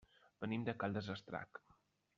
Venim 0.45 0.63
de 0.69 0.75
Caldes 0.85 1.11
d'Estrac. 1.11 1.63